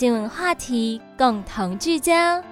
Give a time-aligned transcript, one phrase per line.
[0.00, 2.42] 新闻话题共同聚焦。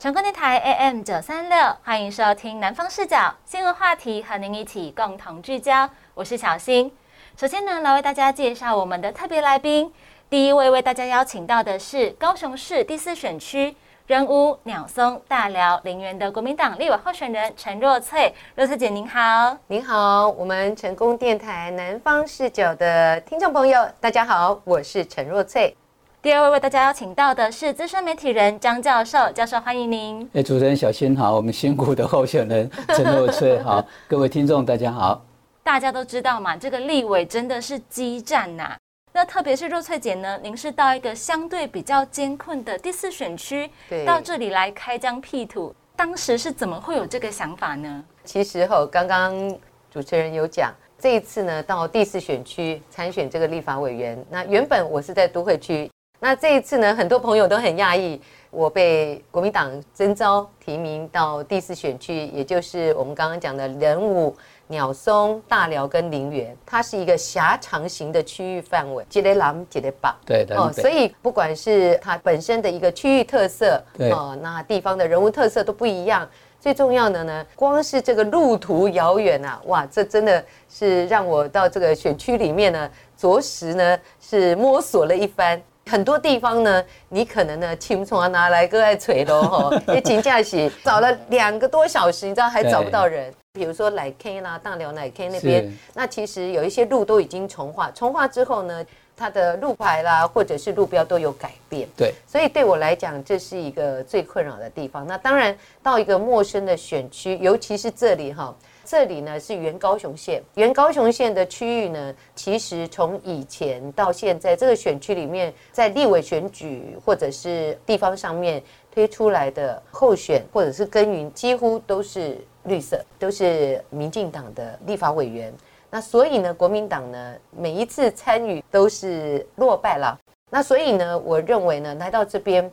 [0.00, 5.88] 成功电台 AM 九三六，欢迎收听南方视角新闻话题，和您一起共同聚焦。
[6.14, 6.92] 我是小新。
[7.36, 9.92] 首先呢，来为大家介绍我们的特别来宾。
[10.28, 13.76] 第一位为大家邀请到的是高雄市第四选区。
[14.08, 25.76] 人屋、鸟松、大寮、林园的国民党立委候选人陈若翠，若翠姐您好，您好，我们成功电台南方视角的听众朋友，大家好，我是陈若翠。
[26.22, 30.26] 第二位为大家邀请到的是资深媒体人张教授，教授欢迎您。
[30.32, 35.22] 哎，主持人小新好，我们辛苦的候选人陈若翠好， 各位听众大家好。
[35.62, 38.74] 大家都知道嘛，这个立委真的是激战呐。
[39.18, 43.68] 那特别是若翠姐呢，您是到一个相对比较艰困的第四选区，
[44.06, 48.04] 到这里来开疆辟土，当时是怎么会有这个想法呢？
[48.22, 49.58] 其实哈，刚刚
[49.90, 58.20] 主持人有讲，这一次呢到第四选区参选这个立法委员，那原本我是在都会区，那这一次呢，很多朋友都很讶异，
[58.52, 64.36] 我被国民党征召提名到第四选区，也就是我们刚刚讲的人武。
[64.68, 76.28] 鸟松、大寮跟林园，它是一个狭长型的区域范围，吉雷狼、吉雷巴，对的哦，所以不管是它本身的一个区域特色，哦，那地方的人物特色都不一样。
[76.60, 85.60] 最重要的呢，光是这个路途遥远啊，哇，这真的是让我到这个选区里面呢，着实呢是摸索了一番。
[85.86, 93.32] 很多地方呢，你可能呢，轻松啊拿来个爱锤喽哈，也请假洗找了两个多小时，你知道还找不到人。
[93.58, 98.86] 比如说奶 K 啦，大寮奶 K 那边，那其实有一些路都已经重化，重化之后呢，
[99.16, 101.88] 它的路牌啦，或者是路标都有改变。
[101.96, 105.04] 对，所以对我来讲，这是一个最困扰的地方。
[105.04, 118.62] 那当然，到一个陌生的选区，尤其是这里哈，这里呢是原高雄县，原高雄县的区域呢，其实从以前到现在，这个选区里面，在立委选举或者是地方上面
[118.94, 122.38] 推出来的候选或者是耕耘，几乎都是。
[122.68, 125.52] 绿色都是民进党的立法委员，
[125.90, 130.16] 那所以呢，国民党呢每一次参与都是落败了。
[130.50, 132.70] 那所以呢，我认为呢，来到这边，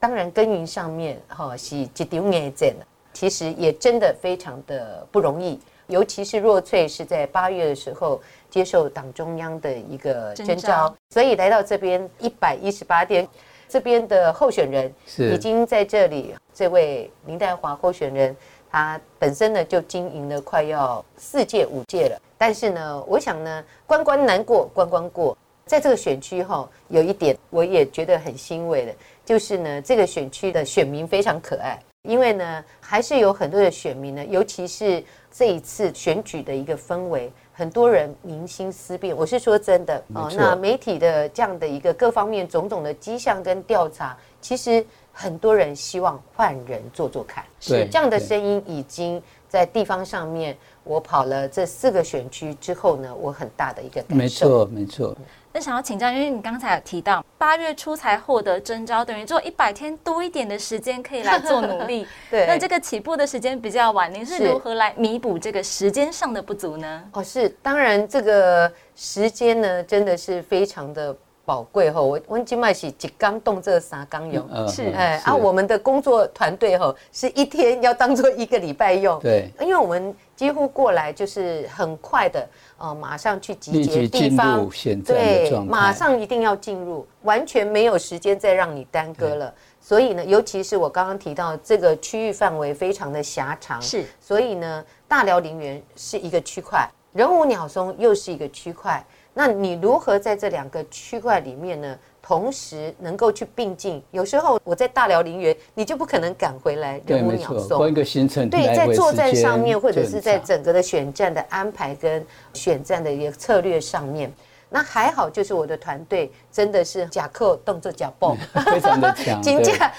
[0.00, 5.60] 当然耕耘上面哈是一丢眼见的，其实也真的非常的不容易。
[5.86, 13.28] 尤其是若翠是在八月的时候接受党中央的一个征召，所以来到这边一百一十八天，
[13.68, 18.34] 这边的候选人已经在这里，这位林黛华候选人。
[18.74, 28.92] 他本身呢就经营了快要四届五届了，但是呢，我想呢，关关难过关关过，在这个选区哈，有一点我也觉得很欣慰的，
[29.24, 40.28] 就是呢，这个选区的选民非常可爱，因为呢，还是有很多的选民呢，尤其是这一次选举的一个氛围，很多人民心思变，我是说真的哦。
[40.34, 44.84] 那媒体的这样的一个各方面种种的迹象跟调查，其实。
[45.14, 50.56] 很多人希望换人做做看，是这样的声音已经在地方上面。
[50.82, 54.14] 我跑了这四个选区之后呢，我很大的一个感受。
[54.14, 55.16] 没错，没错。
[55.50, 62.06] 那想要请教，因为你刚才有提到八月初才获得征召，等于做一百天多一点的时间可以来做努力。
[62.30, 62.44] 对。
[62.46, 67.02] 那这个起步的时间比较晚，您是如何来弥补这个时间上的不足呢？
[67.12, 71.16] 哦，是，当然这个时间呢，真的是非常的。
[71.44, 84.66] 宝贵吼，我温金麦是几缸动这三缸用，是哎啊，我们的工作团队吼是一天要当做一个礼拜用，对，因为我们几乎过来就是很快的，呃，马上去集结地方，
[85.04, 89.52] 对，马上一定要进入，完全没有时间再让你耽搁了。
[89.80, 99.04] 所以呢，尤其是我刚刚提到这个区域范围非常的狭长，是，所以呢，大寮陵园是一个区块，人武鸟松又是一个区块。
[99.34, 101.98] 那你如何在这两个区块里面呢？
[102.26, 104.02] 同时能够去并进？
[104.10, 107.78] 有时候我在大辽陵园，你就不可能赶回来人物鸟兽。
[107.78, 108.48] 换一个行程。
[108.48, 114.32] 对，在作战上面，或者是在整个的选战的安排跟选战的一个策略上面。
[114.68, 118.36] 那还好，就是我的团队真的是假扣动作假蹦，
[118.72, 119.92] 非常的强， 金价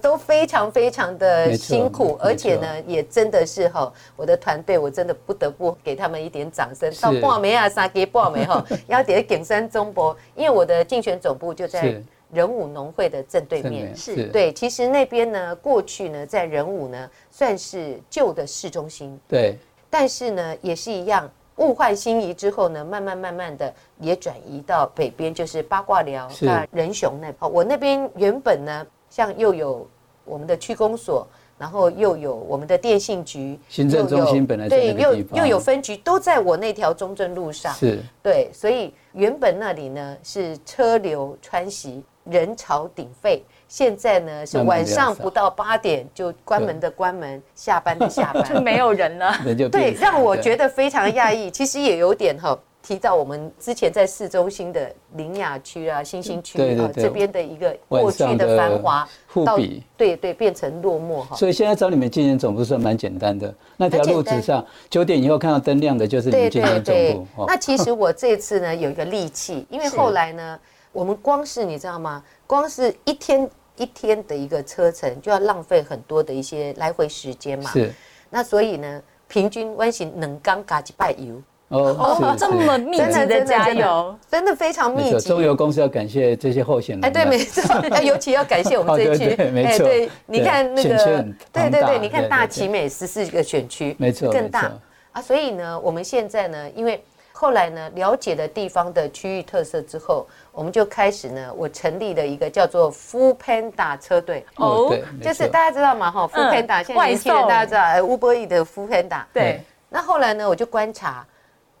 [0.00, 6.92] 都非常非常的辛苦，而且呢，也真的是哈，我的团队我真的不得不给他们一点掌声。
[7.00, 12.04] 到报梅啊，三给报梅哈， 要得景山中博，因为我的竞选总部就在是。
[12.32, 13.84] 仁武农会的正对面。
[13.84, 13.96] 面。
[13.96, 14.24] 是。
[14.24, 19.56] 对，其实那边呢，过去呢，在仁武呢，算是旧的市中心，对。
[19.88, 27.32] 但是呢，也是一样，物换星移之后呢，慢慢慢慢的也转移到北边，就是八卦寮、是那仁雄那。
[27.38, 29.88] 哦，我那边原本呢，像又有
[30.24, 37.72] 我们的区公所，然后又有我们的电信局，行政中心本来在对，又又有分局，都在我那条中正路上。
[37.74, 43.44] 是对，所以原本那里呢是车流穿袭，人潮鼎沸。
[43.74, 49.34] 现在呢是晚上不到八点就关门的关门，下班的 下班，就没有人了。
[49.44, 51.50] 人就对，让我对觉得非常讶异。
[51.50, 59.04] 其实也有点哈，提到我们之前在市中心的林雅区啊、新兴区啊这边的一个晚过去的繁华，
[59.44, 59.82] 到互比。
[59.96, 61.34] 对对变成落寞哈。
[61.34, 67.42] 所以现在找你们竞选总部算蛮简单的，那条路很简单纸上九点以后看到灯亮的就是你对们竞选总部。
[67.42, 70.56] 哦，那其实我这次呢有一个利器，因为是后来呢，
[70.92, 72.22] 我们光是你知道吗？
[72.46, 77.70] 光是一天一天的一个车程，就要浪费很多的一些来回时间嘛。
[77.70, 77.92] 是
[78.30, 85.28] 那所以呢，平均弯行能刚嘎几拜油，哦这么密集的加油，真的非常，密集。
[85.28, 87.04] 中油公司要感谢这些候选人。
[87.04, 89.36] 哎，对，没错，要 尤其要感谢我们这一区。
[89.50, 94.72] 没错对，你看那个对对对，你看大奇美十四个选区，没错，更大
[95.12, 95.22] 啊。
[95.22, 104.46] 所以呢，我们现在呢，因为后来呢，了解了地方的区域特色之后，我们就开始呢，我成立了一个叫做 Full Panda 车队。
[104.56, 109.24] 哦就是大家知道嘛，哈，Full 嗯 Panda，现在年轻人大家知道，哎，Uber E 的 Full Panda。
[109.32, 111.26] 对，那后来呢，我就观察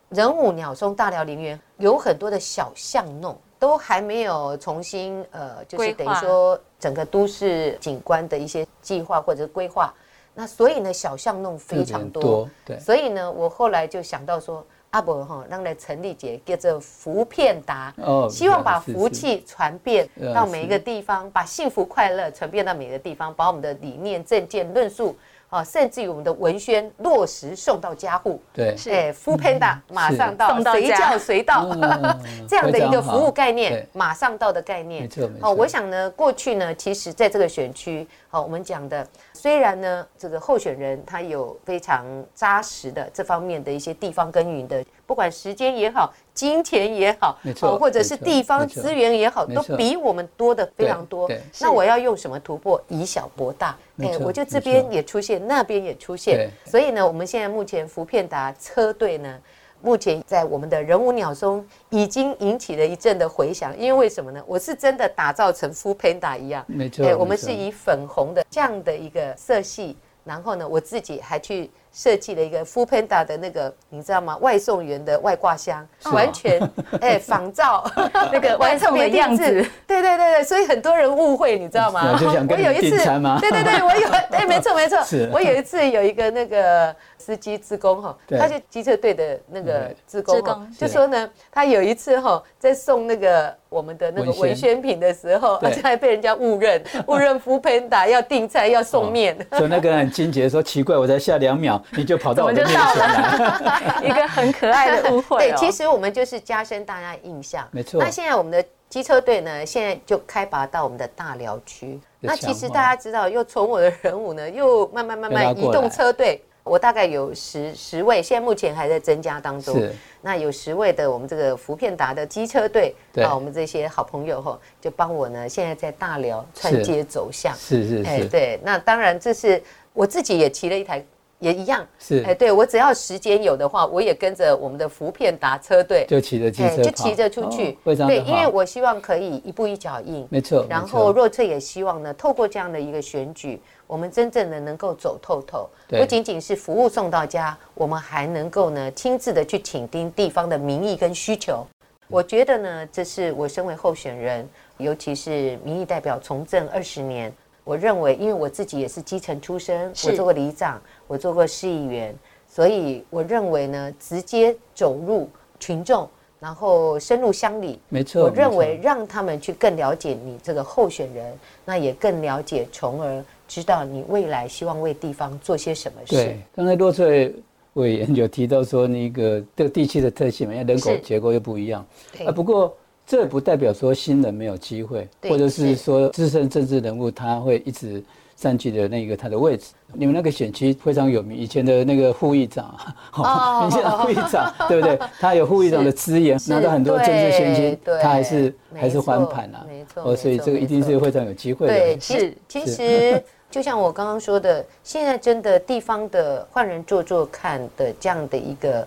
[0.08, 9.94] 人武鸟松大寮林园有很多的小巷弄，都还没有重新呃，就是等于说整个都市景观的一些计划或者是规划。
[10.34, 12.20] 那所以呢，小巷弄非常多。
[12.20, 17.92] 多，对，所以呢，我后来就想到说，阿伯哈，让来成立节叫做福片达。
[17.96, 25.16] 哦希望把福气传遍呃到每一个地方，把幸福快乐传遍到每个地方，把我们的理念、政见、论述
[25.48, 28.40] 啊，甚至于我们的文宣落实送到家户。
[28.52, 35.02] 对，是哎，福 Panda 马上到，随叫随到，嗯 这样的一个服务概念对，马上到的概念。
[35.02, 39.04] 没错没错哦，我想呢，过去呢，其实在这个选区，好，我们讲的，
[39.44, 42.02] 虽然呢，这个候选人他有非常
[42.34, 51.30] 扎实的这方面的一些地方耕耘的，不管时间也好，金钱也好，没错哦或者是地方资源也好，都比我们多的非常多。
[51.60, 52.82] 那我要用什么突破？
[52.88, 53.76] 以小博大。
[53.98, 59.38] 哎我就这没边也出现，那边也出现，所以呢，我们现在目前福片达车队呢。
[59.84, 64.42] 目前在我们的人物鸟中已经引起了一阵的回响，因为为什么呢？
[64.46, 69.94] 我是真的打造成 Full Panda 一样，没错哎，我们是以粉红的这样的一个色系，
[70.24, 74.36] 然后呢，我自己还去设计了一个 f o o Panda 的那个，你知道吗？
[74.42, 76.60] 外送员的外挂箱，完全
[77.00, 77.82] 哎仿照
[78.30, 79.42] 那个外送的样子，
[79.86, 82.12] 对对对对，所以很多人误会，你知道吗？
[82.12, 83.38] 我就想跟你订餐吗？
[83.40, 84.98] 对对对，我有，哎， 没错没错，
[85.32, 89.96] 我有一次有一个那个司机职工哈，他就机车队的那个对。
[90.06, 94.74] 职工工，就说呢，他有一次哈在送那个我们的那个文宣。
[94.84, 95.70] 品的时候，对。
[95.70, 99.34] 而且还被人家误认，误认福喷达要订菜要送面。
[99.52, 104.00] 所以那个人很惊觉说：“奇怪，我才下两秒，你就跑到我的怎么就面前到来。
[104.04, 105.56] 一个很可爱的误会对，哦。
[105.56, 107.66] 其实我们就是加深大家印象。
[107.70, 112.00] 没错那现在我们的机车队呢，现在就开拔到我们的大寮区。
[112.20, 116.42] 那其实大家知道，又从我的人物呢，又慢慢慢慢移动车队。
[116.62, 119.76] 我大概有十十位，现在目前还在增加当中。
[119.76, 127.54] 是那有十位的我们这个福片达的机车队，对啊，我们这些好朋友哈，就帮我呢，现在在大寮串街走巷。
[127.54, 131.04] 是是是，哎对，那当然这是我自己也骑了一台，
[131.44, 131.86] 也一样。
[131.98, 132.24] 是。
[132.26, 137.78] 哎，对我只要时间有的话，我也跟着我们的福片达车队，就骑着机车跑，就骑着出去。
[137.84, 140.66] 哦，对，因为，我希望可以一步一脚印，没错。
[140.68, 151.66] 然后若翠也希望呢，透过这样的一个选举，我们真正的能够走透透，不仅仅是服务送到家，我们还能够呢亲自的去倾听地方的民意跟需求。
[152.08, 157.32] 我觉得呢，这是我身为候选人，尤其是民意代表从政二十年，
[157.64, 162.14] 我认为，因为我自己也是基层出身，我做过里长，我做过市议员，
[162.46, 165.28] 所以我认为呢，直接走入
[165.58, 166.06] 群众，
[166.38, 168.24] 然后深入乡里，没错。
[168.24, 176.38] 我认为让他们去更了解你这个候选人，那也更了解，从而知道你未来希望为地方做些什么事对。
[176.54, 177.34] 刚才洛翠
[177.72, 181.84] 委员有提到说，那个这个地区的特性嘛，因为人口是结构又不一样
[182.26, 182.30] 啊。
[182.30, 188.02] 不过这不代表说新人没有机会，或者是是说资深政治人物他会一直
[188.34, 189.66] 占据的那个他的位置。
[189.92, 192.74] 你们那个选区非常有名，以前的那个副议长，
[193.14, 194.98] 哦民进党副议长， 对不对？
[195.20, 199.64] 他有副议长的资源，拿到很多政治现金，他还是没还是翻错盘啊。
[199.68, 201.72] 没错哦，所以这个一定是非常有机会的。
[201.72, 208.84] 对，其其实 就像我刚刚说的，现在真的地方的换人做做看的这样的一个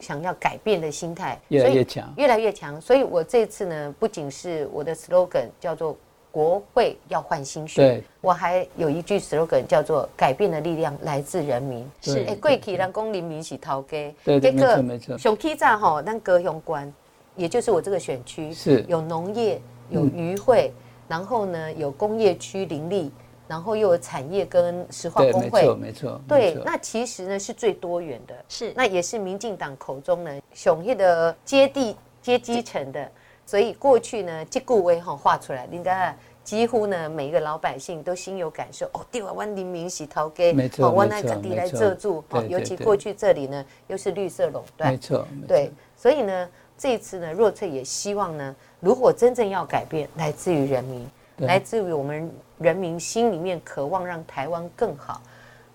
[0.00, 2.12] 想要改变的心态，越来越强。
[2.16, 2.80] 越来越强。
[2.80, 5.96] 所以我这次呢，不仅是我的 slogan 叫做
[6.30, 11.88] “国会要换新血对”，我还有一句 slogan 叫做“改变的力量来自人民”。
[12.02, 13.88] 是贵气人公人民是头家，
[14.24, 15.18] 对对结果没错没错。
[15.18, 16.92] 熊 K 站哈，咱高雄关，
[17.36, 18.84] 也就是我这个选区是。
[18.88, 19.60] 有农业，
[19.90, 20.72] 有渔会，
[21.06, 23.12] 然后呢有工业区林立，
[23.46, 25.76] 然后又有产业跟石化对，工会没错，。
[25.76, 26.20] 没错。
[26.26, 33.10] 对那其实呢是最多元的，是那也是民进党口中呢雄业的接地接基层的，
[33.44, 38.86] 所以过去呢这顾威哈画出来，应该几乎呢每一个老百姓都心有感受。
[38.92, 55.20] 哦，对啊，我人民是头家，没错我没错那个地来遮住，哦，尤其过去这里呢又是绿色垄断没，错，对，所以呢，这一次呢，若翠也希望呢，如果真正要改变，来自于人民，对来自于我们人民心里面渴望让台湾更好。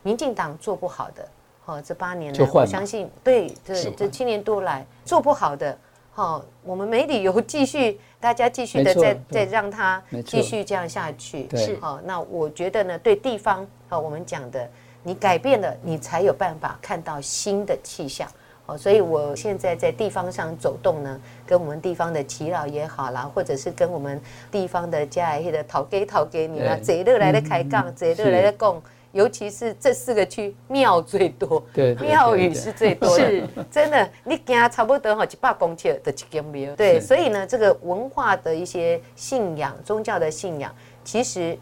[0.01, 1.27] 民进党做不好的，
[1.65, 5.77] 哦，这八年来，我相信对这这七年多来做不好的，
[6.15, 11.43] 哦，我们没理由继续，大家继续的再再让他继续这样下去。
[11.43, 14.69] 对是好、那我觉得呢，对地方，好、我们讲的，
[15.03, 18.25] 你改变了，你才有办法看到新的气象。
[18.69, 24.21] 哦，所以我现在在地方上走动呢，跟我们地方的耆老也好啦，或者是跟我们
[24.51, 26.83] 地方的家里的讨给讨给你啦，对。
[26.85, 31.63] 这一乐来的开杠，这一乐来的供，尤其是这四个区庙最多，
[31.99, 36.75] 庙宇是最多的是， 真的，你行差不多哈一百公尺的一间庙。
[36.75, 40.73] 对，所以呢，这个文化的一些信仰、宗教的信仰，
[41.03, 41.57] 其实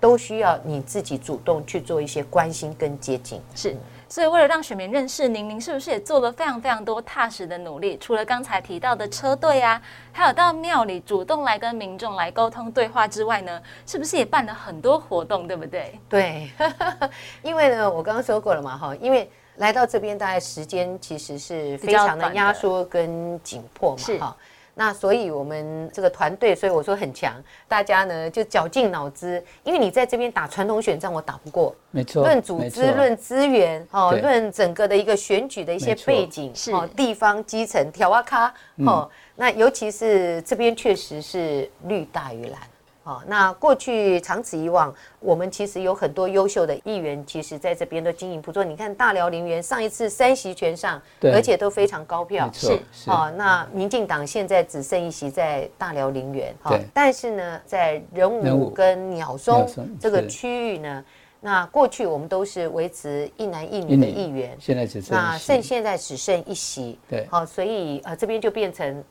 [0.00, 3.40] 都需要你自己主动去做一些关心跟接近。
[3.54, 3.76] 是，
[4.08, 7.98] 所以为了让选民认识您，您是不是也做了非常非常多踏实的努力？
[7.98, 9.80] 除了刚才提到的车队啊，
[10.12, 15.98] 还有到庙里主动来跟民众来沟通对话之外呢，是不是也办了很多活动，对不对？
[16.08, 16.50] 对，
[17.42, 24.36] 因为呢，我刚刚说过了嘛，哈，因为来到这边大概时间其实是非常的压缩跟紧迫嘛，哈。
[24.78, 27.32] 那所以我们这个团队，所以我说很强，
[27.66, 38.86] 大家呢就绞尽脑汁，因为你在这边打传统选战，我打不过，没错，论组织、论资源，哦，论整个的一个选举的一些背景，是哦，地方基层挑啊咖，嗯。
[38.86, 42.60] 哦，那尤其是这边确实是绿大于蓝。
[43.06, 48.64] 哦，那过去长此以往，我们其实有很多优秀的议员，其实在这边都经营不错。
[48.64, 53.08] 你看大辽林园上一次三席全上，而且都非常高票是是。
[53.08, 59.64] 哦，那民进党现在只剩一席在大辽林园，哦对但是呢，在人人武武跟鸟松
[60.00, 61.04] 这个区域呢，
[61.40, 67.24] 那过去我们都是维持一男一女的议员，现在只剩那剩现在只剩一席，对。
[67.30, 69.04] 好、所以呃这边就变成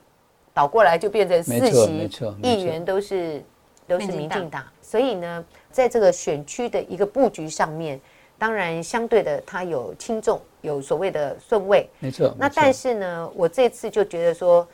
[0.54, 2.10] 倒过来就变成四席
[2.44, 3.42] 议员都是
[3.88, 8.00] 都是民进党所以呢，在这个选区的一个布局上面，
[8.38, 12.34] 当然相对的它有轻重，有所谓的顺位，没错。
[12.38, 14.68] 那但是呢，我这次就觉得说。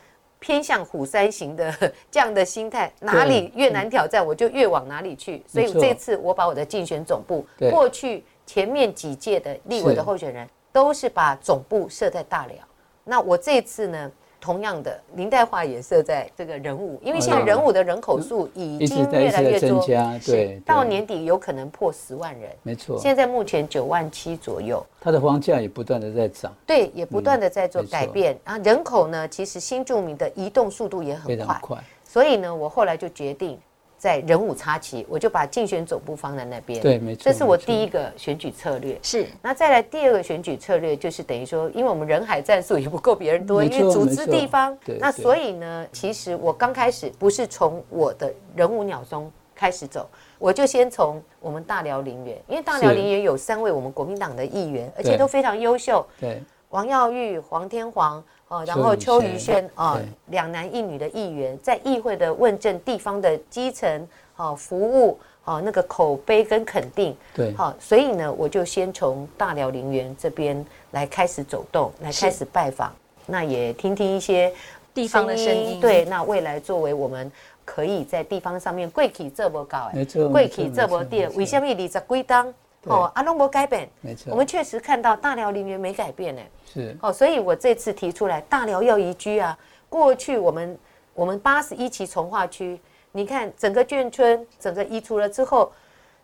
[0.44, 1.72] 偏向虎山行的
[2.10, 5.44] 这样的心态，哪里越难挑战，我就越往哪里去。
[5.46, 12.58] 所以这次我把我的竞选总部，对过去前面几届的立委的候选人都是把总部设在大寮。
[13.04, 14.12] 那我这次呢，
[14.42, 22.50] 同样的林代化也设在这个人物，因为现在哦人物的人口数已经越来越多，加，对，对到年底有可能破十万人。
[22.64, 24.84] 没错，现在目前九万七左右。
[25.00, 28.36] 它的房价也不断的在涨，对，也不断的在做改变。
[28.44, 31.78] 啊，人口呢，其实新住民的移动速度也很快。
[32.04, 33.58] 所以呢，我后来就决定
[34.02, 36.82] 在人武插旗，我就把竞选总部放在那边。
[36.82, 37.22] 对，没错。
[37.24, 38.98] 这是我第一个选举策略。
[39.04, 58.24] 是那再来第二个选举策略，就是等于说，因为我们人海战术也不够别人多，因为组织地方对，那所以呢，其实我刚开始不是从我的人武鸟中开始走，我就先从我们大寮林园，因为大寮是林园有三位我们国民党的议员，而且都非常优秀，对王耀玉、黄天煌。
[58.52, 67.54] 哦，然后邱邱宇轩啊对，两男一女的议员在议会的问政地方的基层哦服务哦那个口碑跟肯定，对。
[67.56, 72.94] 好，所以呢，我就先从大寮陵园这边来开始走动，来开始拜访，
[73.26, 74.52] 那也听听一些
[74.94, 77.32] 地方的声音，对，那未来作为我们
[77.64, 81.66] 可以在地方上面贵体这么高哎，没错贵没错体这么低，为什么？
[81.66, 82.54] 二十几档对
[82.86, 86.42] 哦，阿龙博改变，没错，我们确实看到大寮陵园没改变呢。
[86.66, 89.58] 是哦，所以我这次提出来大寮要移居啊。
[89.88, 90.80] 过去我们
[91.14, 92.80] 我们八十一期从化区，
[93.12, 95.72] 你看整个眷村整个移除了之后，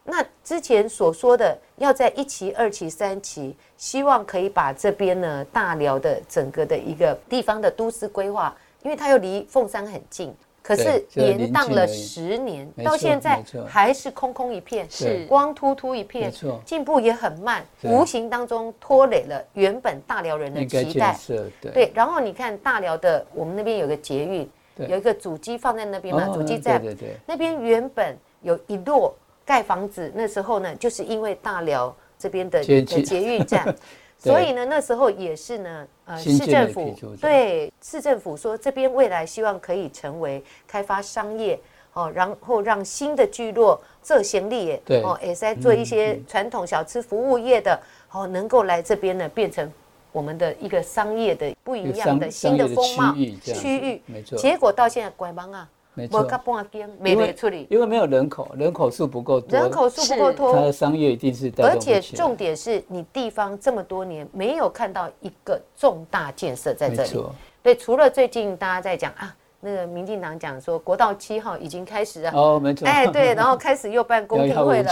[0.04, 10.34] 那之前所说的要在一期、二期、三期，希望可以把这边呢大寮的整个的一个地方的都市规划，因为它又离凤山很近。
[10.68, 16.30] 可是延宕了十年，到现在还是空空一片，是光秃秃一片
[16.66, 21.18] 进步也很慢，无形当中拖累了原本大寮人的期待
[21.62, 21.72] 对。
[21.72, 24.50] 对，然后你看大寮的，我们那边有个捷运，
[24.90, 27.08] 有一个主机放在那边嘛，哦主机站对对。
[27.12, 29.14] 对，那边原本有一摞
[29.46, 33.74] 盖房子，那时候呢，就是因为大寮这边的捷运站， 对
[34.18, 41.60] 所以呢，那时候也是呢，呃，市政府对市政府说这边未来希望可以成为开发商业。
[41.94, 47.82] 哦，然后让新的聚落这行力哦，也在做一些嗯传统小吃服务业的，
[48.12, 49.68] 哦，能够来这边呢，变成
[50.12, 60.54] 我们的一个商业的不一样的新的风貌区域没错，结果到现在拐弯啊，无没错，个半间没因为没处理，因为没有人口，人口数不够多，人口数不够多。
[60.54, 62.18] 它的多，商业一定是带而且动不起来。
[62.18, 67.02] 重点是你地方这么多年没有看到一个重大建设在这里。
[67.02, 74.92] 没错，对，除了最近大家在讲啊，那个民进党讲说国道七号已经开始了，哦，没错，哎，对，然后开始又办公听会了。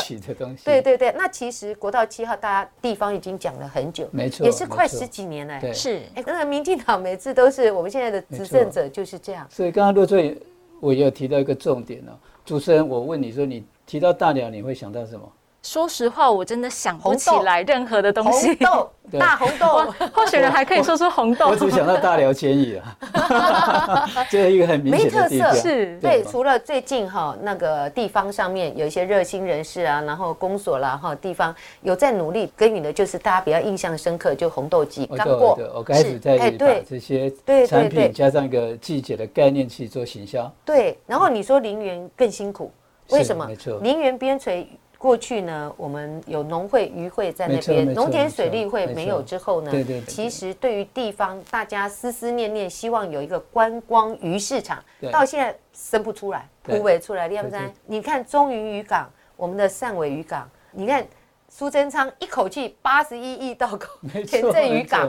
[0.63, 5.61] 对对对，那其实国道七号大家地方已经讲了很久，没错，也是快十几年了。
[5.61, 6.01] 对，是。
[6.15, 9.45] 哎，那个民进党每次都是我们现在的执政者就是这样。
[9.51, 10.35] 所以刚刚陆队
[10.79, 15.31] 我也有提到一个重点哦，主持人，我问你说，你提到大鸟，你会想到什么？
[15.65, 18.45] 说实话，我真的想不起来任何的东西。
[18.47, 18.55] 红西。
[18.55, 21.47] 豆， 大红豆，候选人还可以说出红豆。
[21.47, 36.49] 我，只想到大寮监狱啊， 这是一个很明显的地标，没特色是对，吗除了最近哈那个地方上面有一些热心人士啊，然后公所啦哈地方有在努力耕耘的，就是大家比较印象深刻，就红豆季我刚过对我开始在把
[36.87, 38.03] 这些对对产对。
[38.05, 42.71] 品加上一个季节的概念去做行销，对，然后你说林园更辛苦，
[43.09, 43.47] 为什么？
[43.47, 43.79] 没错？
[43.81, 44.65] 林园边陲
[45.05, 57.73] 过去呢，我们有农会、渔会在那边，农田水利会没有之后呢，对对对其实对于地方大家思思念念，希望有一个观光鱼市场，到现在生不出来，对突围出来，你看？
[57.85, 61.05] 你看中云渔港，我们的汕尾渔港，你看
[61.49, 65.07] 苏贞昌一口气八十一亿到口 没前错，镇渔港。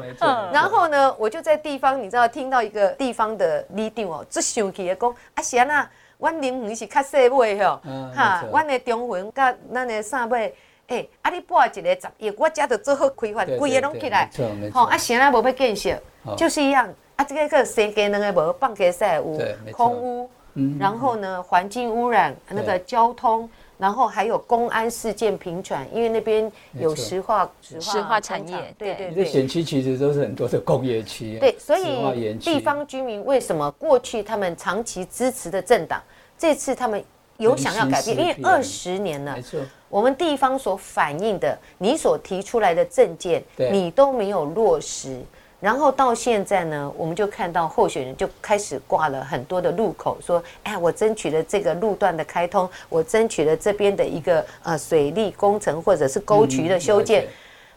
[0.52, 10.54] 然后呢，我就在地方，你知道，听到一个地方的 leader 哦，最生气的讲，啊是安那，阮林园是较细尾吼，嗯哈阮的中环甲咱的三尾，
[10.88, 14.30] 诶，啊你拨一个十亿，我遮著做好开发，规个拢起来。
[14.72, 15.98] 吼，啊啥啊无要建设，
[16.36, 19.38] 就是一样，啊这个个生鸡两个无，放鸡屎有
[19.72, 23.48] 空污，嗯然后呢环境污染，那个对交通。
[23.78, 36.02] 然后还有公安事件频传，因为那边有石化石化产业对对对对你的，选区其实都是很多的工业区，对，所以地方居民为什么过去他们长期支持的政党，
[36.38, 37.02] 这次他们
[37.36, 38.16] 有想要改变？
[38.16, 45.20] 因为二十年了没，错，我们地方所反映的，你所提出来的政见，你都没有落实。
[45.66, 57.26] 然后到现在呢，我们就看到候选人就开始挂了很多的路口，说：“哎，我争取了这个路段的开通，我争取了这边的一个呃水利工程或者是沟渠的修建。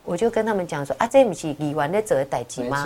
[0.04, 2.78] 我就跟他们讲说：“啊，这不是议员在做的代志吗？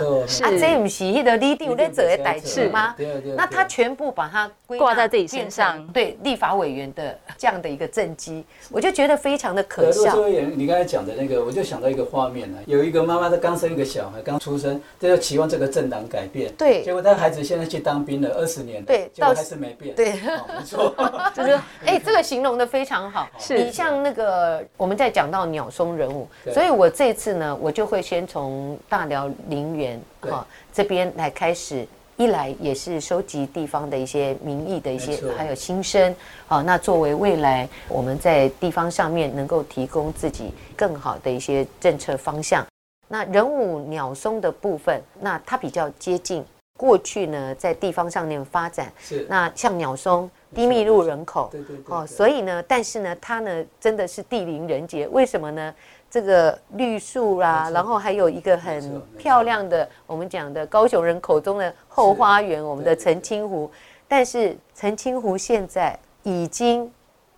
[0.42, 2.94] 啊，这不是那个李定在做的代志吗？
[2.96, 5.84] 对对对那他全部把它挂在自己身上。
[5.92, 10.14] 对立法委员的这样的一个政绩，我就觉得非常的可笑。
[10.54, 16.82] 你刚才讲的那个，我就想到一个画面呢，有一个妈妈她刚生一个小孩，刚出生，她就期望这个政党改变，对。
[16.82, 20.12] 结果她孩子现在去当兵了，二十年了，对到结果还是没变，对。
[20.12, 20.94] 哦，没错，
[21.34, 23.28] 就是 哎，这个形容的非常好。
[23.38, 31.86] 是你像那个我们在讲到鸟松人物，所以我这次呢，我就会先从大寮陵园哈这边来开始。
[32.16, 36.14] 一来也是收集地方的一些民意的一些，还有心声，
[36.46, 42.64] 好，那作为未来我们在地方上面能够提供自己更好的一些政策方向。
[43.08, 46.44] 那人武鸟松的部分，那它比较接近
[46.78, 48.92] 过去呢，在地方上面发展。
[49.00, 55.74] 是，那像鸟松低密入人口，对对对，哦，所以呢，但是呢，它呢真的是地灵人杰，为什么呢？
[56.10, 63.68] 这个绿树啦、然后还有一个很漂亮的，我们讲的高雄人口中的后花园，我们的澄清湖。
[64.06, 66.88] 但是澄清湖现在已经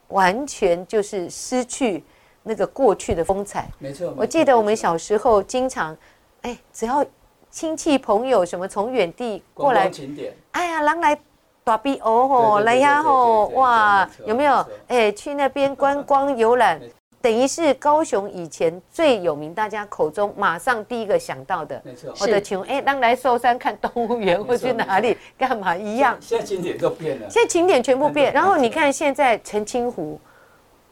[0.09, 2.05] 完全就是失去
[2.42, 3.66] 那个过去的风采。
[3.79, 5.96] 没错，我记得我们小时候经常，
[6.42, 7.02] 哎，只要
[7.50, 11.18] 亲戚朋友什么从远地过观来光景点，哎呀，狼来
[11.66, 14.64] 大比哦吼，来呀吼，哇有没有？
[14.87, 16.81] 哎，去那边观光游览，
[17.20, 21.83] 等于是高雄以前最有名，大家口中马上第一个想到的。
[21.85, 26.16] 没错，我的请哎，当来寿山看动物园 或去哪里干嘛一样。
[26.20, 30.20] 现在景点都变了，现在景点全部变，然后你看现在澄清湖。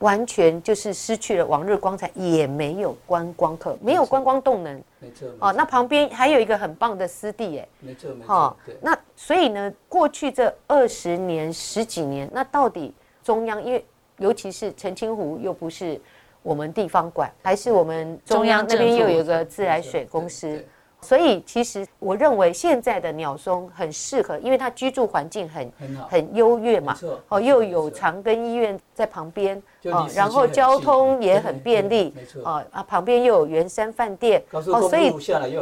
[0.05, 4.83] 完全就是失去了往日光彩，也没有观光客，没有观光动能。
[4.99, 5.27] 没错。
[5.39, 7.69] 哦，那旁边还有一个很棒的湿地，哎。
[7.81, 8.55] 没错，没错。
[8.83, 13.83] 那所以呢，过去这二十年、十几年，那到底中央，因为
[14.19, 15.99] 尤其是澄清湖又不是
[16.43, 20.63] 我们地方管，还是我们中央那边又有一个自来水公司。
[21.05, 25.71] 所以其实我认为现在的鸟松很适合，因为它居住环境很
[26.09, 26.97] 很优越嘛，
[27.29, 35.11] 哦，又有长庚医院在旁边，哦，然后交通也很便利，没错，哦啊，旁边又有圆山饭店，哦，所以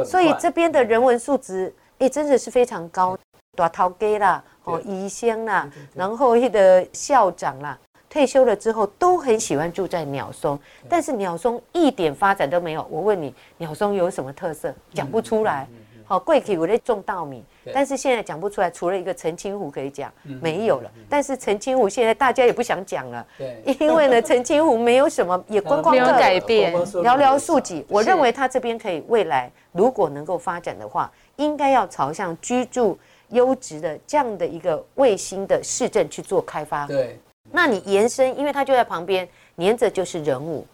[0.05, 3.17] 所以这边的人文素质，哎，真的是非常高，
[3.55, 7.77] 大头家啦，哦，医生啦，然后那个校长啦。
[8.13, 12.87] 退休了之后都很喜欢住在鸟松，但是鸟松一点发展都没有。
[12.91, 14.71] 我问你，鸟松有什么特色？
[14.93, 15.67] 讲不出来。
[16.05, 18.69] 好，贵体我在种稻米，但是现在讲不出来。
[18.69, 20.91] 除了一个澄清湖可以讲，没有了。
[21.09, 23.25] 但是澄清湖现在大家也不想讲了，
[23.65, 27.83] 因为呢，澄清湖没有什么也观光没有改变，寥寥数几。
[27.89, 32.95] 我认为它这边可以未来如果能够发展的话，应该要朝向居住
[33.29, 36.85] 优质的这样的一个卫星的市镇去做开发。
[36.85, 37.19] 对。
[37.55, 40.65] 那你延伸，因为它就在旁边，连着就是人武。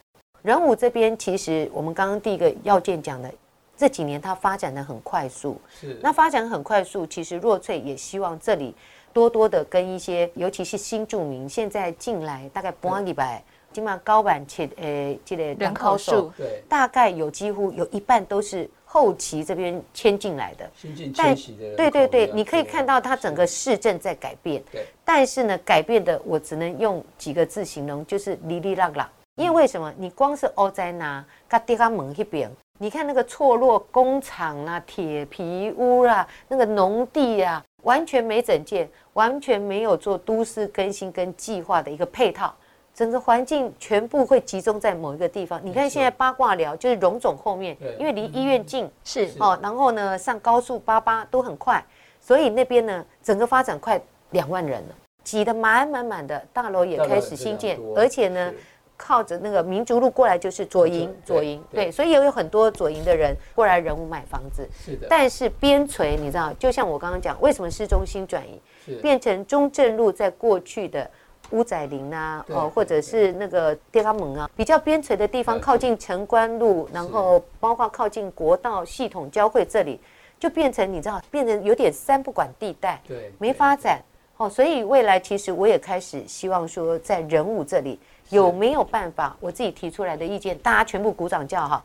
[0.41, 3.29] 人武这边其实我们刚刚第一个要件讲的，
[3.75, 5.59] 这几年它发展的很快速。
[5.77, 5.99] 是。
[6.01, 8.73] 那发展很快速，其实若翠也希望这里
[9.11, 18.69] 多多的跟一些，尤其是新住民现在进来大概半礼拜，起码高板且呃这个人口数，对，大概有几乎有一半都是。
[18.91, 20.67] 后期这边迁进来的，
[21.15, 21.35] 但
[21.77, 24.63] 对对对，你可以看到它整个市政在改变。
[25.05, 29.07] 但是呢，改变的我只能用几个字形容，就是哩哩啦啦。
[29.35, 29.93] 因为为什么？
[29.95, 32.49] 你光是欧在那，嘎地方门那边，
[32.79, 42.55] 你看那个错落工厂啦、铁皮屋啦、那个农地啊，完全没整建，完全没有做都市更新跟计划的一个配套。
[42.99, 45.57] 整个环境全部会集中在某一个地方。
[45.63, 49.57] 你看现在八卦寮就是荣总后面，因为离医院近，是哦。
[49.63, 51.81] 然后呢，上高速八八都很快，
[52.19, 53.97] 所以那边呢，整个发展快
[54.31, 58.53] 两万人了，挤得满满满的，大楼也开始新建，而且呢，
[58.97, 64.67] 靠着那个民族路过来就是左营，左营对，所以也有很多左营的人过来人物买房子。
[64.77, 65.07] 是的。
[65.09, 71.09] 但是边陲你知道，就像我刚刚讲，为什么市中心转移，变成中正路在过去的。
[71.51, 79.99] 乌仔林啊，哦，或者是那个地方门啊，比较边陲的地方，靠近城关路，然后包括靠近国道系统交汇这里，
[80.39, 83.99] 就变成你知道，变成有点三不管地带，对，没发展。
[84.37, 91.83] 哦，所以未来其实我也开始希望说，在人物这里有没有办法，我自己提出来的意见，大家全部鼓掌叫好。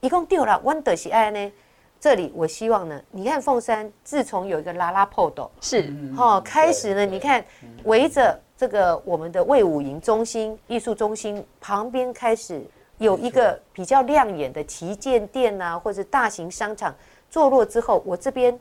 [0.00, 1.52] 一共丢了 Wonder 喜爱呢，
[1.98, 7.42] 这里我希望呢，你看凤山自从有一个拉拉破斗是，哦，开始呢，你看
[7.84, 8.38] 围着。
[8.56, 12.62] 这个我们的魏武营中心、艺术中心旁边开始
[12.98, 16.94] 有一个比较亮眼的旗舰店呐，或者大型商场
[17.28, 18.58] 坐落之后，我这边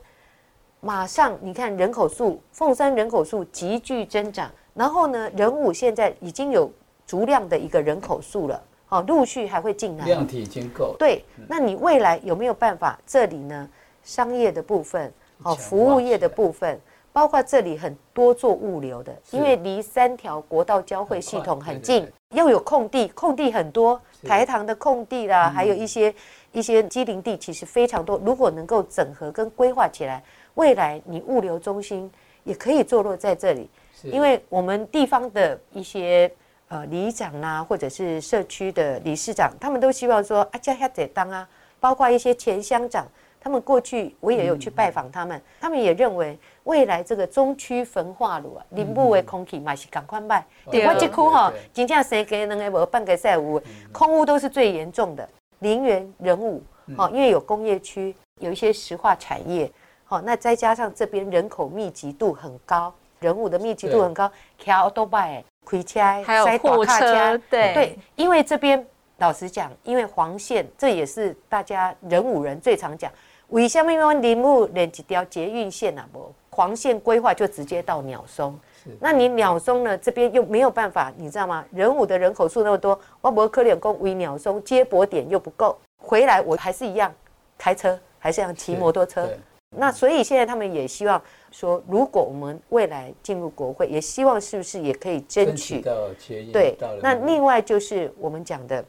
[0.80, 6.72] 马上你看人口数，凤山人口数急剧增长，然后呢，人武现在已经有
[7.06, 10.96] 足量的一个人口数了，好，陆续还会进来，量体已经够。
[10.98, 13.00] 对，那你未来有没有办法？
[13.06, 13.70] 这里呢，
[14.02, 16.82] 商业的部分，好，服务业的部分。
[17.14, 26.14] 包括这里很多做物流的，因为离三条国道交汇系统很近，又有空地，空地很多，台糖的空地啦，还有一些
[26.52, 28.20] 一些机林地，其实非常多。
[28.26, 30.24] 如果能够整合跟规划起来，
[30.56, 32.12] 未来你物流中心
[32.44, 33.70] 也可以坐落在这里。
[34.02, 36.30] 因为我们地方的一些
[36.68, 41.48] 呃里长啊，或者是社区的理事长，他们都希望说啊，家下得当啊，
[41.80, 43.08] 包括一些前乡长。
[43.40, 50.46] 他们过去我也有去拜访他们，他们也认为未来这个中区焚化炉啊，林部的空气嘛是赶快卖。
[50.66, 55.28] 我这区吼，真正生给两个无半个赛屋，空屋都是最严重的。
[55.60, 56.62] 林园人物，
[56.96, 59.70] 好，因为有工业区，有一些石化产业，
[60.06, 68.86] 好，那再加上这边人口密集度很高，人物的密集度很高，开多拜开车，还有货车，对对，因为这边
[69.18, 73.12] 老实讲，因为黄线，这也是大家人五人最常讲。
[73.54, 78.58] 为什么因为林木连一条捷运线啊，不黄线规划就直接到鸟松。
[79.00, 79.96] 那你鸟松呢？
[79.96, 81.64] 这边又没有办法，你知道吗？
[81.72, 87.14] 人武的人口数那么多，我伯科联工为鸟松接驳点又不够，回来我还是一样
[87.56, 89.30] 开车，还是要骑摩托车。
[89.70, 98.84] 那所以现在他们也希望说，如果我们未来进入国会，也希望是不是也可以争取到协议对，那另外就是我们讲的，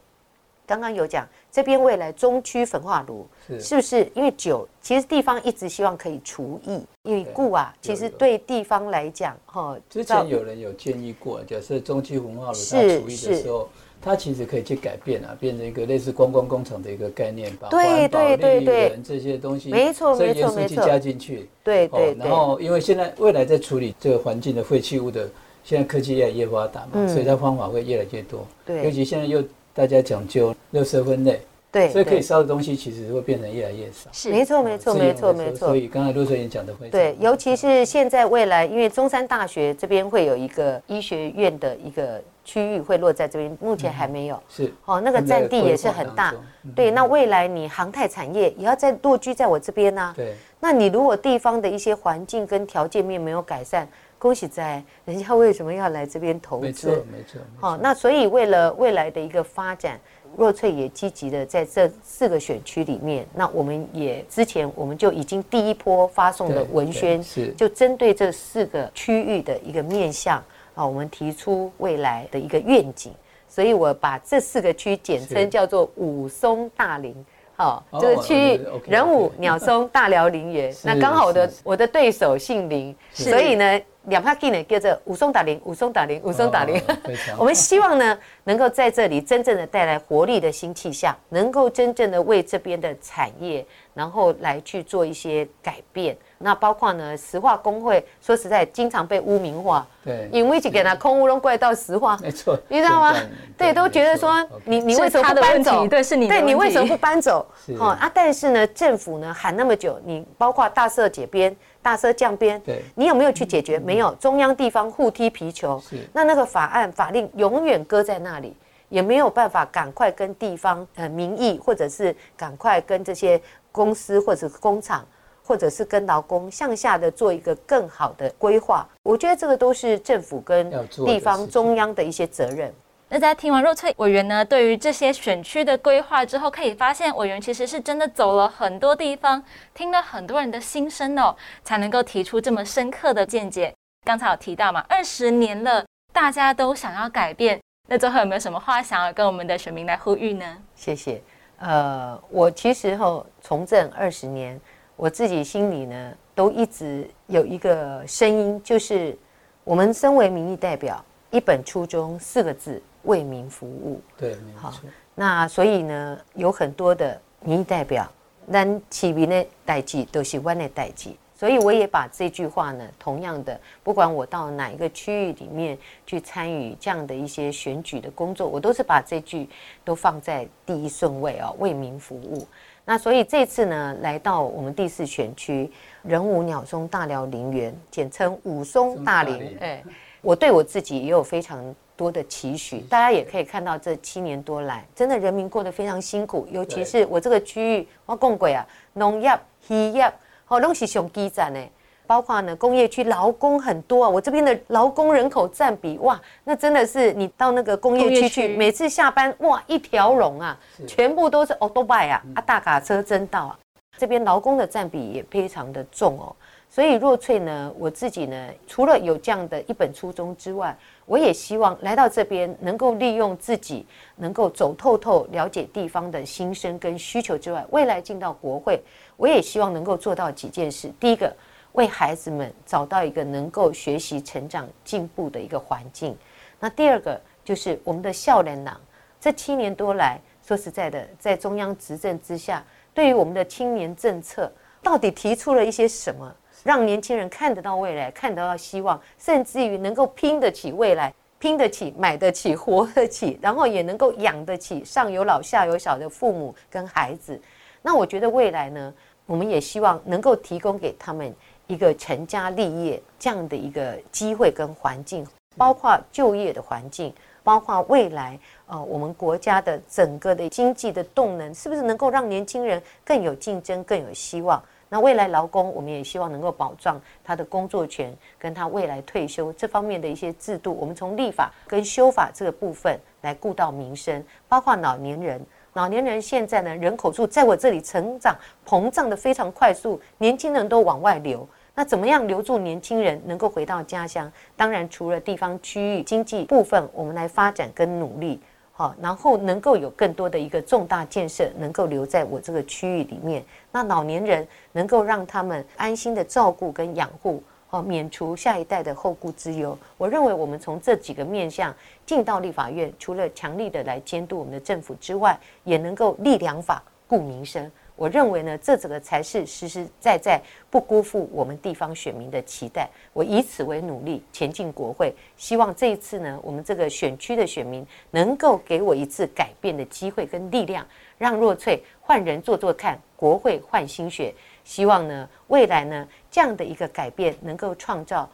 [0.65, 3.59] 刚刚有讲这边未来中区焚化炉是。
[3.61, 4.11] 是不是？
[4.13, 13.41] 因为酒，其实地方一直希望可以除役，因为对故啊，其实有对地方来讲，哈，之前有人有建议过，假设中区焚化炉它除役的是。
[13.41, 13.69] 时候，
[14.01, 18.89] 它其实可以去改变啊，变成一个类似观光工厂的一个概念，把对环保、对对对。
[18.89, 20.85] 人这些东西，没错没错没错。
[20.85, 21.49] 加进去。
[21.63, 25.27] 对对然对，后因为现在未来在处理这个环境的废弃物的，
[25.63, 28.45] 现在科技越来越发达嘛，嗯所以它方法会越来越多。
[28.67, 29.43] 尤其现在又
[29.75, 32.21] 大家讲究垃圾分类，对，所以可以对。
[32.21, 34.09] 烧的东西其实会变成越来越少。
[34.13, 34.31] 是。
[34.31, 44.41] 没错没错自没错没错所，以刚才陆水英讲的非常对，尤其是现在未来，因为中山大学这边会有一个医学院的一个区域会落在这边，目前还没有。
[44.47, 44.71] 是。
[44.85, 46.33] 哦，那个占地也是很大。
[46.73, 50.33] 对，那未来你航太产业也要在落居在我这边呢、对。
[50.61, 53.85] 那你如果地方的一些环境跟条件面没有改善，
[54.17, 56.89] 恭喜在人家为什么要来这边投资没错？
[57.11, 57.41] 没错。
[57.59, 59.99] 好、错那所以为了未来的一个发展，
[60.35, 73.13] 若翠也积极的在这四个选区里面，那我们也之前我们就已经第一波发送的文宣，是就针对这四个区域的一个面向啊，我们提出未来的一个愿景，
[73.47, 77.13] 所以我把这四个区简称叫做武松大林。
[77.55, 86.81] 好，哦这个区域人武、鸟松、大寮、 林园，那刚好我的我的对手姓林，所以呢，两帕给呢叫做武松打林，武松打林，武松打林。
[87.39, 96.17] 我们希望呢，能够在这里真正的带来活力的新气象，能够真正的为这边的产业，然后来去做一些改变。
[96.45, 103.15] 那包括呢，石化工会，说实在，经常被污名化，对，因为就给他空污拢怪到石化，没错，你知道吗？
[103.57, 105.87] 对，都觉得说你你为什么不搬走？
[105.87, 107.43] 对是你的对你为什么不搬走？
[107.79, 113.79] 好啊，但是呢，政府呢喊那么久，你包括大赦解编、大赦降编，对你有没有去解决？
[113.79, 115.97] 没有，中央地方互踢皮球是。
[116.13, 118.55] 那那个法案法令永远搁在那里，
[118.89, 125.03] 也没有办法赶快跟地方呃民意，或者是赶快跟这些公司或者是工厂。
[125.45, 130.71] 或者是跟劳工向下的做一个更好的规划，我觉得这个都是政府跟
[131.05, 132.73] 地方中央的一些责任。
[133.07, 139.43] 那在听完若翠委员呢对于这些选区的规划之后，可以发现委员其实是真的走了很多地方，
[139.75, 143.71] 听了很多人的心声哦，才能够提出这么深刻的见解。
[144.03, 150.57] 刚才有提到嘛，二十年了，大家都想要改变，那最后有没有什么话想要跟我们的选民来呼吁呢？
[150.75, 151.21] 谢谢。
[151.59, 154.59] 呃，我其实后从政二十年，
[154.97, 159.17] 我自己心里呢都一直有一个声音，就是
[159.63, 163.99] 我们身为民意代表，一本初衷四个字：为民服务。
[164.17, 168.09] 对，没好错，那所以呢，有很多的民意代表，
[168.49, 179.49] 咱起民的代际都是湾的代际，所以我也把这句话呢，同样的，不管我到哪一个区域里面去参与这样的一些选举的工作，我都是把这句
[179.83, 182.47] 都放在第一顺位哦，为民服务。
[182.87, 185.71] 那所以这次呢，来到我们第四选区
[186.03, 189.83] 人武鸟松大寮林园，简称武松大林哎，
[190.21, 192.79] 我对我自己也有非常多的期许。
[192.81, 199.35] 大家也可以看到，这七年多来，真的人民过得非常辛苦，尤其是我这个区域，我讲过啊，农业、
[199.69, 200.13] 渔业，
[200.45, 201.59] 好，拢是上基站呢。
[202.07, 213.59] 包括呢，工业区劳工很多啊，我这边的劳工人口占比哇，那真的是你到那个工业区去，每次下班哇一条龙啊，全部都是 o o b i 啊，啊大卡车真到啊，
[213.97, 216.35] 这边劳工的占比也非常的重哦。
[216.67, 223.85] 所以若翠呢，我自己呢，除了有这样的一本初衷之外，我也希望来到这边能够利用自己
[224.17, 228.81] 能够走透透，了解地方的心声跟需求之外，未来进到国会，
[229.15, 230.91] 我也希望能够做到几件事。
[230.99, 231.33] 第一个，
[231.75, 236.17] 为孩子们找到一个能够学习、成长、进步的一个环境。
[236.59, 238.79] 那第二个就是我们的校园党，
[239.19, 246.33] 这七年多来，说实在的，在中央执政之下，对于我们的青年政策，到底提出了一些什么，
[246.63, 257.39] 让年轻人看得到未来，看得到希望，甚至于能够拼得起未来，拼得起、买得起、活得起，然后也能够养得起上有老下有小的父母跟孩子。
[257.81, 258.93] 那我觉得未来呢，
[259.25, 261.35] 我们也希望能够提供给他们
[261.67, 265.25] 一个成家立业这样的一个机会跟环境，
[265.57, 274.61] 包括就业的环境，包括未来呃我们国家的整个的经济的动能，是不是能够让年轻人更有竞争、更有希望？
[274.87, 285.43] 那未来劳工，我们也希望能够保障他的工作权，跟他未来退休这方面的一些制度，我们从立法跟修法这个部分来顾到民生，包括老年人。
[285.75, 288.33] 老年人现在呢人口数在我这里成长
[288.65, 291.45] 膨胀的非常快速，年轻人都往外流。
[291.73, 294.31] 那怎么样留住年轻人能够回到家乡？
[294.55, 298.39] 当然，除了地方区域经济部分，我们来发展跟努力，
[298.71, 303.43] 好，然后能够有更多的一个重大建设能够留在我这个区域里面。
[303.69, 309.77] 那老年人能够让他们安心的照顾跟养护，好，免除下一代的后顾之忧。
[309.97, 311.75] 我认为我们从这几个面向
[312.05, 317.69] 进到立法院，除了强力的来监督我们的政府之外，也能够立良法顾民生。
[317.97, 322.89] 我认为呢，这整个才是实实在在不辜负我们地方选民的期待。
[323.13, 330.85] 我以此为努力前进国会，希望这一次呢，我们这个选区的选民能够给我一次改变的机会跟力量，
[331.17, 334.35] 让若翠换人做做看，国会换新血。
[334.65, 338.29] 希望呢，未来呢，这样的一个改变能够创造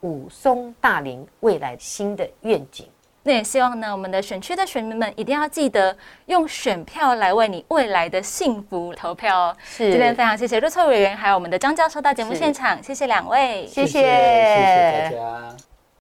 [0.00, 2.86] 武松大林未来新的愿景。
[3.22, 5.96] 那也希望呢，我们的选区的选民们一定要记得
[6.26, 9.56] 用选票来为你未来的幸福投票哦。
[9.64, 15.75] 是今天非常谢谢陆策委员还有我们的张教授到节目现场，谢谢两位，谢谢谢谢大家。